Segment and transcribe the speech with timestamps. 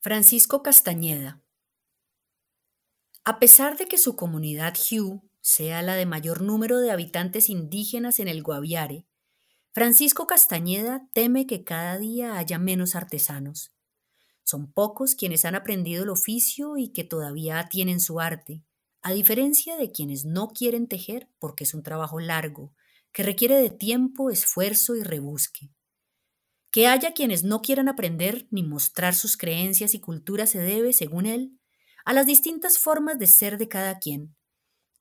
[0.00, 1.42] Francisco Castañeda.
[3.24, 8.20] A pesar de que su comunidad Hugh sea la de mayor número de habitantes indígenas
[8.20, 9.08] en el Guaviare,
[9.72, 13.74] Francisco Castañeda teme que cada día haya menos artesanos.
[14.44, 18.62] Son pocos quienes han aprendido el oficio y que todavía tienen su arte,
[19.02, 22.72] a diferencia de quienes no quieren tejer porque es un trabajo largo,
[23.10, 25.72] que requiere de tiempo, esfuerzo y rebusque.
[26.70, 31.26] Que haya quienes no quieran aprender ni mostrar sus creencias y cultura se debe, según
[31.26, 31.58] él,
[32.04, 34.36] a las distintas formas de ser de cada quien.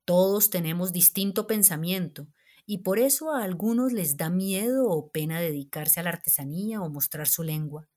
[0.06, 2.28] Todos tenemos distinto pensamiento
[2.66, 6.90] y por eso a algunos les da miedo o pena dedicarse a la artesanía o
[6.90, 7.90] mostrar su lengua.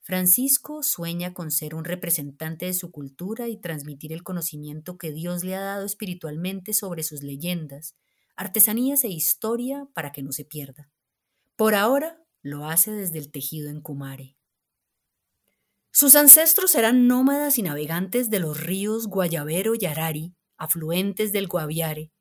[0.00, 5.44] Francisco sueña con ser un representante de su cultura y transmitir el conocimiento que Dios
[5.44, 7.96] le ha dado espiritualmente sobre sus leyendas,
[8.36, 10.90] artesanías e historia para que no se pierda.
[11.56, 14.36] Por ahora lo hace desde el tejido en Kumare.
[15.90, 22.12] Sus ancestros eran nómadas y navegantes de los ríos Guayabero y Arari, afluentes del Guaviare.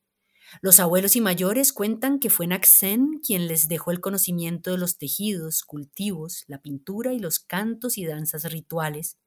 [0.62, 4.98] Los abuelos y mayores cuentan que fue Naxen quien les dejó el conocimiento de los
[4.98, 9.18] tejidos, cultivos, la pintura y los cantos y danzas rituales.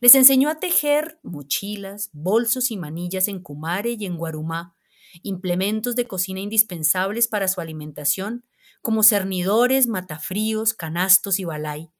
[0.00, 4.76] Les enseñó a tejer mochilas, bolsos y manillas en Kumare y en Guarumá,
[5.22, 8.44] implementos de cocina indispensables para su alimentación,
[8.80, 11.90] como cernidores, matafríos, canastos y balay.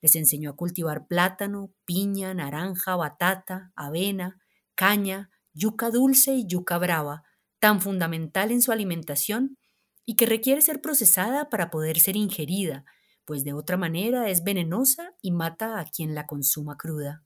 [0.00, 4.40] Les enseñó a cultivar plátano, piña, naranja, batata, avena,
[4.74, 7.22] caña, yuca dulce y yuca brava,
[7.60, 9.58] tan fundamental en su alimentación
[10.04, 12.84] y que requiere ser procesada para poder ser ingerida,
[13.24, 17.22] pues de otra manera es venenosa y mata a quien la consuma cruda.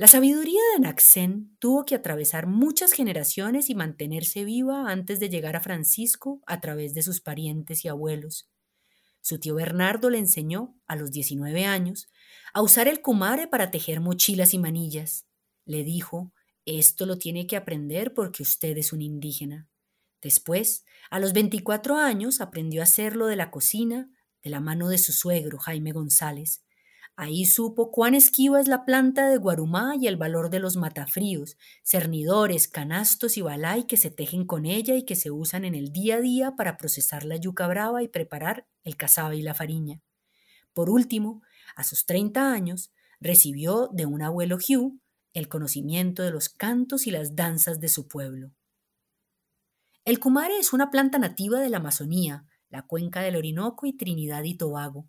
[0.00, 5.56] La sabiduría de Naxen tuvo que atravesar muchas generaciones y mantenerse viva antes de llegar
[5.56, 8.48] a Francisco a través de sus parientes y abuelos.
[9.20, 12.08] Su tío Bernardo le enseñó, a los 19 años,
[12.54, 15.26] a usar el kumare para tejer mochilas y manillas.
[15.66, 16.32] Le dijo,
[16.64, 19.68] esto lo tiene que aprender porque usted es un indígena.
[20.22, 24.10] Después, a los 24 años, aprendió a hacerlo de la cocina
[24.42, 26.62] de la mano de su suegro, Jaime González,
[27.22, 31.58] Ahí supo cuán esquiva es la planta de guarumá y el valor de los matafríos,
[31.84, 35.92] cernidores, canastos y balay que se tejen con ella y que se usan en el
[35.92, 40.00] día a día para procesar la yuca brava y preparar el cazabe y la fariña.
[40.72, 41.42] Por último,
[41.76, 44.98] a sus 30 años, recibió de un abuelo Hugh
[45.34, 48.54] el conocimiento de los cantos y las danzas de su pueblo.
[50.06, 54.44] El cumare es una planta nativa de la Amazonía, la cuenca del Orinoco y Trinidad
[54.44, 55.06] y Tobago.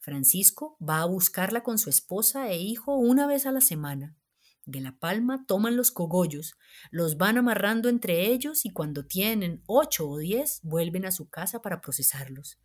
[0.00, 4.16] Francisco va a buscarla con su esposa e hijo una vez a la semana.
[4.64, 6.54] De la palma toman los cogollos,
[6.90, 11.60] los van amarrando entre ellos y cuando tienen ocho o diez vuelven a su casa
[11.60, 12.58] para procesarlos.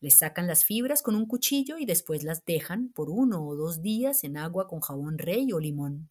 [0.00, 3.82] Les sacan las fibras con un cuchillo y después las dejan por uno o dos
[3.82, 6.10] días en agua con jabón rey o limón.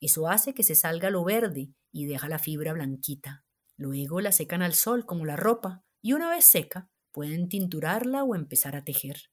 [0.00, 3.44] Eso hace que se salga lo verde y deja la fibra blanquita.
[3.76, 8.34] Luego la secan al sol como la ropa y una vez seca pueden tinturarla o
[8.34, 9.30] empezar a tejer.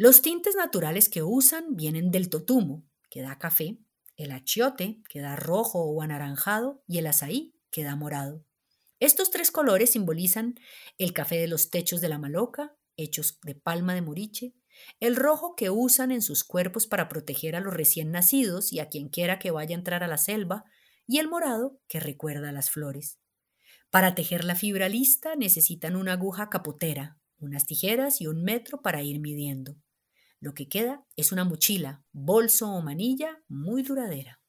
[0.00, 3.80] Los tintes naturales que usan vienen del totumo, que da café,
[4.16, 8.44] el achiote, que da rojo o anaranjado, y el azaí, que da morado.
[9.00, 10.54] Estos tres colores simbolizan
[10.98, 14.54] el café de los techos de la maloca, hechos de palma de moriche,
[15.00, 18.88] el rojo que usan en sus cuerpos para proteger a los recién nacidos y a
[18.88, 20.64] quien quiera que vaya a entrar a la selva,
[21.08, 23.18] y el morado que recuerda a las flores.
[23.90, 29.02] Para tejer la fibra lista necesitan una aguja capotera, unas tijeras y un metro para
[29.02, 29.74] ir midiendo.
[30.40, 34.40] Lo que queda es una mochila, bolso o manilla muy duradera.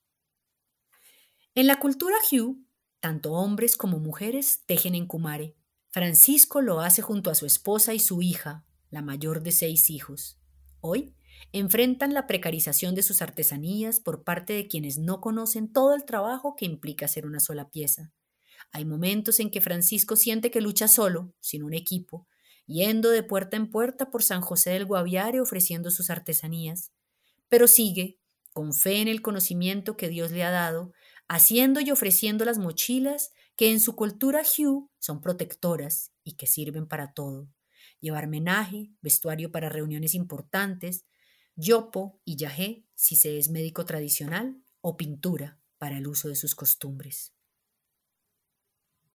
[1.55, 2.57] En la cultura Hugh,
[2.99, 5.55] tanto hombres como mujeres tejen en Kumare.
[5.89, 10.37] Francisco lo hace junto a su esposa y su hija, la mayor de seis hijos.
[10.81, 11.15] Hoy
[11.51, 16.55] enfrentan la precarización de sus artesanías por parte de quienes no conocen todo el trabajo
[16.55, 18.11] que implica hacer una sola pieza.
[18.71, 22.27] Hay momentos en que Francisco siente que lucha solo, sin un equipo,
[22.69, 26.91] yendo de puerta en puerta por San José del Guaviare ofreciendo sus artesanías.
[27.49, 28.19] Pero sigue,
[28.53, 30.93] con fe en el conocimiento que Dios le ha dado,
[31.27, 36.87] haciendo y ofreciendo las mochilas que en su cultura Hugh son protectoras y que sirven
[36.87, 37.49] para todo.
[38.01, 41.05] Llevar menaje, vestuario para reuniones importantes,
[41.55, 46.53] yopo y yajé si se es médico tradicional o pintura para el uso de sus
[46.53, 47.33] costumbres.